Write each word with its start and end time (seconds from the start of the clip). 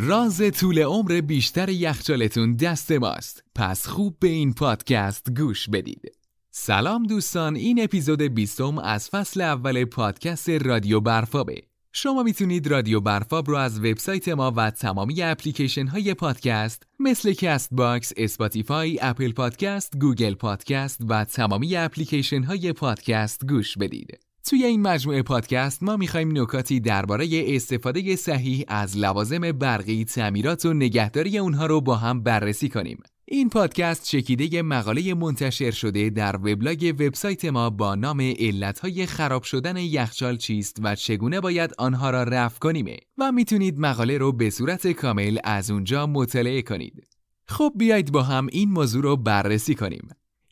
راز 0.00 0.42
طول 0.54 0.78
عمر 0.78 1.20
بیشتر 1.20 1.68
یخچالتون 1.68 2.56
دست 2.56 2.92
ماست. 2.92 3.44
پس 3.54 3.86
خوب 3.86 4.16
به 4.20 4.28
این 4.28 4.54
پادکست 4.54 5.26
گوش 5.36 5.68
بدید. 5.68 6.12
سلام 6.50 7.02
دوستان 7.02 7.56
این 7.56 7.82
اپیزود 7.82 8.22
بیستم 8.22 8.78
از 8.78 9.08
فصل 9.08 9.40
اول 9.40 9.84
پادکست 9.84 10.48
رادیو 10.48 11.00
برفابه. 11.00 11.62
شما 11.92 12.22
می‌تونید 12.22 12.66
رادیو 12.66 13.00
برفاب 13.00 13.50
رو 13.50 13.56
از 13.56 13.78
وبسایت 13.78 14.28
ما 14.28 14.52
و 14.56 14.70
تمامی 14.70 15.22
اپلیکیشن 15.22 15.86
های 15.86 16.14
پادکست 16.14 16.82
مثل 16.98 17.32
Castbox، 17.32 18.12
Spotify، 18.16 18.98
Apple 19.02 19.32
Podcast، 19.32 19.98
Google 19.98 20.34
Podcast 20.34 21.00
و 21.08 21.24
تمامی 21.24 21.76
اپلیکیشن 21.76 22.42
های 22.42 22.72
پادکست 22.72 23.46
گوش 23.46 23.78
بدید. 23.78 24.27
توی 24.48 24.64
این 24.64 24.82
مجموعه 24.82 25.22
پادکست 25.22 25.82
ما 25.82 25.96
می‌خوایم 25.96 26.38
نکاتی 26.38 26.80
درباره 26.80 27.28
استفاده 27.56 28.16
صحیح 28.16 28.64
از 28.68 28.96
لوازم 28.96 29.52
برقی، 29.52 30.04
تعمیرات 30.04 30.64
و 30.64 30.72
نگهداری 30.74 31.38
اونها 31.38 31.66
رو 31.66 31.80
با 31.80 31.96
هم 31.96 32.22
بررسی 32.22 32.68
کنیم. 32.68 33.02
این 33.24 33.48
پادکست 33.48 34.04
چکیده 34.04 34.62
مقاله 34.62 35.14
منتشر 35.14 35.70
شده 35.70 36.10
در 36.10 36.36
وبلاگ 36.36 36.94
وبسایت 36.98 37.44
ما 37.44 37.70
با 37.70 37.94
نام 37.94 38.20
علتهای 38.20 39.06
خراب 39.06 39.42
شدن 39.42 39.76
یخچال 39.76 40.36
چیست 40.36 40.76
و 40.82 40.94
چگونه 40.94 41.40
باید 41.40 41.74
آنها 41.78 42.10
را 42.10 42.22
رفع 42.22 42.58
کنیم 42.58 42.96
و 43.18 43.32
می‌تونید 43.32 43.78
مقاله 43.78 44.18
رو 44.18 44.32
به 44.32 44.50
صورت 44.50 44.86
کامل 44.86 45.38
از 45.44 45.70
اونجا 45.70 46.06
مطالعه 46.06 46.62
کنید. 46.62 47.06
خب 47.46 47.72
بیایید 47.76 48.12
با 48.12 48.22
هم 48.22 48.46
این 48.52 48.70
موضوع 48.70 49.02
رو 49.02 49.16
بررسی 49.16 49.74
کنیم. 49.74 50.08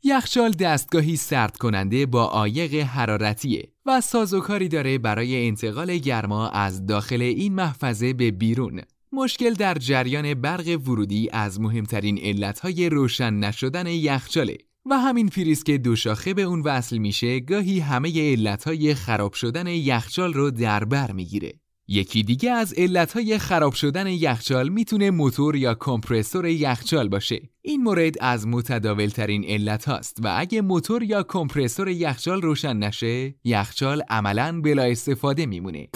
یخچال 0.08 0.50
دستگاهی 0.50 1.16
سرد 1.16 1.56
کننده 1.56 2.06
با 2.06 2.24
عایق 2.24 2.74
حرارتیه 2.74 3.68
و 3.86 4.00
سازوکاری 4.00 4.68
داره 4.68 4.98
برای 4.98 5.46
انتقال 5.46 5.96
گرما 5.98 6.48
از 6.48 6.86
داخل 6.86 7.22
این 7.22 7.54
محفظه 7.54 8.12
به 8.12 8.30
بیرون. 8.30 8.80
مشکل 9.12 9.52
در 9.54 9.74
جریان 9.74 10.34
برق 10.34 10.80
ورودی 10.88 11.28
از 11.32 11.60
مهمترین 11.60 12.18
علتهای 12.18 12.88
روشن 12.88 13.34
نشدن 13.34 13.86
یخچاله 13.86 14.58
و 14.90 14.98
همین 14.98 15.28
پریز 15.28 15.62
که 15.64 15.78
دو 15.78 15.96
شاخه 15.96 16.34
به 16.34 16.42
اون 16.42 16.60
وصل 16.60 16.98
میشه 16.98 17.40
گاهی 17.40 17.80
همه 17.80 18.32
علتهای 18.32 18.94
خراب 18.94 19.32
شدن 19.32 19.66
یخچال 19.66 20.32
رو 20.34 20.50
در 20.50 20.84
بر 20.84 21.12
می‌گیره. 21.12 21.52
یکی 21.88 22.22
دیگه 22.22 22.50
از 22.50 22.72
علتهای 22.72 23.38
خراب 23.38 23.74
شدن 23.74 24.06
یخچال 24.06 24.68
می‌تونه 24.68 25.10
موتور 25.10 25.56
یا 25.56 25.74
کمپرسور 25.74 26.46
یخچال 26.46 27.08
باشه. 27.08 27.42
این 27.62 27.82
مورد 27.82 28.14
از 28.20 28.46
متداول 28.46 29.06
ترین 29.06 29.44
علت 29.44 29.84
هاست 29.84 30.18
و 30.22 30.34
اگه 30.38 30.62
موتور 30.62 31.02
یا 31.02 31.22
کمپرسور 31.22 31.88
یخچال 31.88 32.42
روشن 32.42 32.76
نشه، 32.76 33.34
یخچال 33.44 34.02
عملاً 34.08 34.60
بلا 34.60 34.82
استفاده 34.82 35.46
میمونه. 35.46 35.88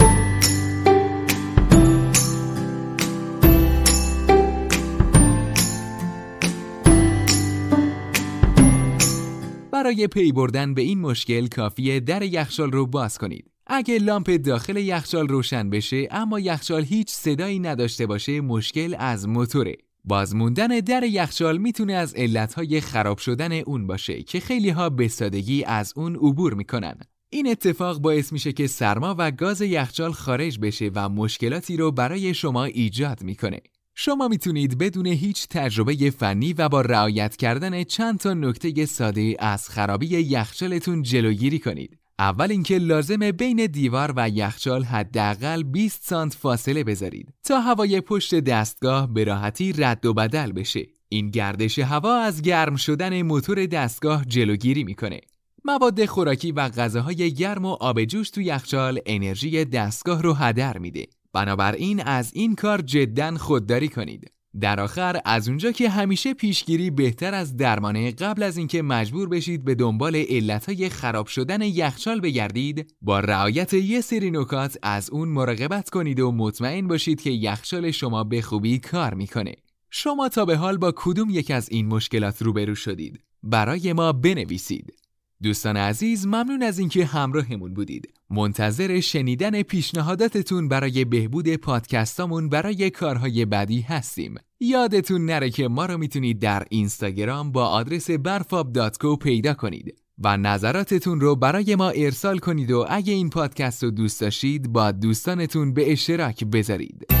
برای 9.71 10.07
پی 10.07 10.31
بردن 10.31 10.73
به 10.73 10.81
این 10.81 10.99
مشکل 10.99 11.47
کافیه 11.47 11.99
در 11.99 12.21
یخچال 12.21 12.71
رو 12.71 12.87
باز 12.87 13.17
کنید. 13.17 13.50
اگه 13.73 13.97
لامپ 13.97 14.29
داخل 14.29 14.77
یخچال 14.77 15.27
روشن 15.27 15.69
بشه 15.69 16.07
اما 16.11 16.39
یخچال 16.39 16.83
هیچ 16.83 17.09
صدایی 17.09 17.59
نداشته 17.59 18.05
باشه 18.05 18.41
مشکل 18.41 18.95
از 18.99 19.27
موتوره. 19.27 19.77
باز 20.03 20.35
موندن 20.35 20.67
در 20.67 21.03
یخچال 21.03 21.57
می‌تونه 21.57 21.93
از 21.93 22.13
علتهای 22.13 22.81
خراب 22.81 23.17
شدن 23.17 23.51
اون 23.51 23.87
باشه 23.87 24.23
که 24.23 24.39
خیلی 24.39 24.69
ها 24.69 24.89
به 24.89 25.07
سادگی 25.07 25.63
از 25.63 25.93
اون 25.95 26.15
عبور 26.15 26.53
می‌کنن. 26.53 26.99
این 27.29 27.47
اتفاق 27.47 27.99
باعث 27.99 28.33
میشه 28.33 28.53
که 28.53 28.67
سرما 28.67 29.15
و 29.17 29.31
گاز 29.31 29.61
یخچال 29.61 30.11
خارج 30.11 30.59
بشه 30.59 30.91
و 30.95 31.09
مشکلاتی 31.09 31.77
رو 31.77 31.91
برای 31.91 32.33
شما 32.33 32.63
ایجاد 32.63 33.23
می‌کنه. 33.23 33.59
شما 33.95 34.27
می‌تونید 34.27 34.77
بدون 34.77 35.05
هیچ 35.05 35.47
تجربه 35.47 36.09
فنی 36.09 36.53
و 36.53 36.69
با 36.69 36.81
رعایت 36.81 37.35
کردن 37.35 37.83
چند 37.83 38.19
تا 38.19 38.33
نکته 38.33 38.85
ساده 38.85 39.35
از 39.39 39.69
خرابی 39.69 40.07
یخچالتون 40.07 41.01
جلوگیری 41.01 41.59
کنید. 41.59 42.00
اول 42.21 42.51
اینکه 42.51 42.77
لازمه 42.77 43.31
بین 43.31 43.65
دیوار 43.65 44.13
و 44.15 44.29
یخچال 44.29 44.83
حداقل 44.83 45.63
20 45.63 46.03
سانت 46.03 46.33
فاصله 46.33 46.83
بذارید 46.83 47.33
تا 47.43 47.59
هوای 47.59 48.01
پشت 48.01 48.35
دستگاه 48.35 49.13
به 49.13 49.23
راحتی 49.23 49.73
رد 49.73 50.05
و 50.05 50.13
بدل 50.13 50.51
بشه. 50.51 50.87
این 51.09 51.29
گردش 51.29 51.79
هوا 51.79 52.15
از 52.15 52.41
گرم 52.41 52.75
شدن 52.75 53.21
موتور 53.21 53.65
دستگاه 53.65 54.25
جلوگیری 54.25 54.83
می‌کنه. 54.83 55.21
مواد 55.65 56.05
خوراکی 56.05 56.51
و 56.51 56.69
غذاهای 56.69 57.33
گرم 57.33 57.65
و 57.65 57.77
آب 57.79 58.03
جوش 58.03 58.29
تو 58.29 58.41
یخچال 58.41 58.99
انرژی 59.05 59.65
دستگاه 59.65 60.21
رو 60.21 60.33
هدر 60.33 60.77
میده. 60.77 61.05
بنابراین 61.33 62.01
از 62.01 62.31
این 62.33 62.55
کار 62.55 62.81
جدا 62.81 63.37
خودداری 63.37 63.89
کنید. 63.89 64.31
در 64.59 64.79
آخر 64.79 65.21
از 65.25 65.47
اونجا 65.47 65.71
که 65.71 65.89
همیشه 65.89 66.33
پیشگیری 66.33 66.89
بهتر 66.89 67.33
از 67.33 67.57
درمانه 67.57 68.11
قبل 68.11 68.43
از 68.43 68.57
اینکه 68.57 68.81
مجبور 68.81 69.29
بشید 69.29 69.63
به 69.63 69.75
دنبال 69.75 70.15
علتهای 70.15 70.89
خراب 70.89 71.27
شدن 71.27 71.61
یخچال 71.61 72.19
بگردید 72.19 72.95
با 73.01 73.19
رعایت 73.19 73.73
یه 73.73 74.01
سری 74.01 74.31
نکات 74.31 74.77
از 74.83 75.09
اون 75.09 75.29
مراقبت 75.29 75.89
کنید 75.89 76.19
و 76.19 76.31
مطمئن 76.31 76.87
باشید 76.87 77.21
که 77.21 77.29
یخچال 77.29 77.91
شما 77.91 78.23
به 78.23 78.41
خوبی 78.41 78.79
کار 78.79 79.13
می‌کنه. 79.13 79.55
شما 79.89 80.29
تا 80.29 80.45
به 80.45 80.57
حال 80.57 80.77
با 80.77 80.93
کدوم 80.95 81.29
یک 81.29 81.51
از 81.51 81.69
این 81.69 81.87
مشکلات 81.87 82.41
روبرو 82.41 82.75
شدید؟ 82.75 83.19
برای 83.43 83.93
ما 83.93 84.13
بنویسید. 84.13 85.00
دوستان 85.43 85.77
عزیز 85.77 86.27
ممنون 86.27 86.63
از 86.63 86.79
اینکه 86.79 87.05
همراهمون 87.05 87.73
بودید. 87.73 88.13
منتظر 88.29 88.99
شنیدن 88.99 89.61
پیشنهاداتتون 89.61 90.67
برای 90.67 91.05
بهبود 91.05 91.55
پادکستامون 91.55 92.49
برای 92.49 92.89
کارهای 92.89 93.45
بعدی 93.45 93.81
هستیم. 93.81 94.35
یادتون 94.59 95.25
نره 95.25 95.49
که 95.49 95.67
ما 95.67 95.85
رو 95.85 95.97
می‌تونید 95.97 96.39
در 96.39 96.63
اینستاگرام 96.69 97.51
با 97.51 97.67
آدرس 97.67 98.11
برفاب.co 98.11 99.17
پیدا 99.21 99.53
کنید 99.53 99.95
و 100.23 100.37
نظراتتون 100.37 101.19
رو 101.19 101.35
برای 101.35 101.75
ما 101.75 101.89
ارسال 101.89 102.37
کنید 102.37 102.71
و 102.71 102.85
اگه 102.89 103.13
این 103.13 103.29
پادکست 103.29 103.83
رو 103.83 103.91
دوست 103.91 104.21
داشتید 104.21 104.73
با 104.73 104.91
دوستانتون 104.91 105.73
به 105.73 105.91
اشتراک 105.91 106.43
بذارید. 106.43 107.20